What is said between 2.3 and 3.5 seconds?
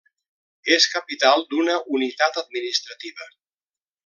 administrativa.